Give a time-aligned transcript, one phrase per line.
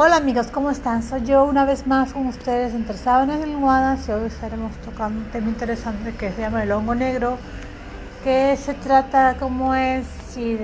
[0.00, 1.02] Hola amigos, ¿cómo están?
[1.02, 5.48] Soy yo una vez más con ustedes en almohadas y hoy estaremos tocando un tema
[5.48, 7.36] interesante que se llama el hongo negro,
[8.22, 10.06] que se trata cómo es
[10.36, 10.56] y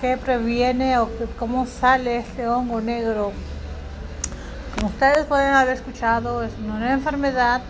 [0.00, 1.08] qué previene o
[1.38, 3.30] cómo sale este hongo negro.
[4.74, 7.60] Como ustedes pueden haber escuchado, es una enfermedad,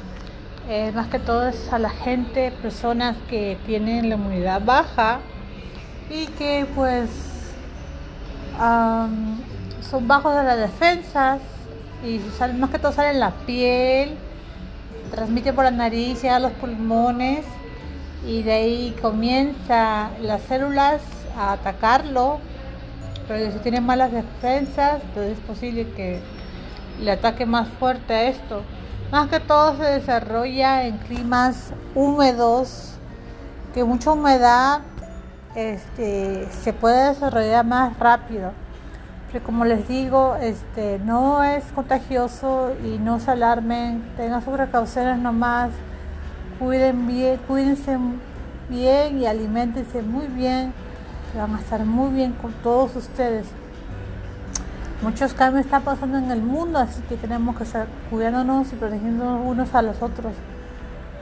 [0.66, 5.18] eh, más que todo es a la gente, personas que tienen la inmunidad baja
[6.08, 7.10] y que pues
[9.82, 11.40] son bajos de las defensas
[12.04, 12.20] y
[12.58, 14.16] más que todo sale en la piel,
[15.10, 17.44] transmite por la nariz, llega los pulmones
[18.26, 21.02] y de ahí comienza las células
[21.36, 22.38] a atacarlo.
[23.28, 26.20] Pero si tiene malas defensas, entonces es posible que
[27.00, 28.62] le ataque más fuerte a esto.
[29.12, 32.94] Más que todo se desarrolla en climas húmedos,
[33.74, 34.80] que mucha humedad
[35.54, 38.52] este, se puede desarrollar más rápido
[39.38, 45.70] como les digo, este, no es contagioso y no se alarmen, tengan sus precauciones nomás,
[46.58, 47.96] cuiden bien, cuídense
[48.68, 50.72] bien y alimentense muy bien,
[51.36, 53.46] van a estar muy bien con todos ustedes.
[55.00, 59.46] Muchos cambios están pasando en el mundo, así que tenemos que estar cuidándonos y protegiéndonos
[59.46, 60.34] unos a los otros.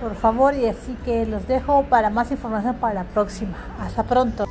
[0.01, 3.57] Por favor, y así que los dejo para más información para la próxima.
[3.81, 4.47] Hasta pronto.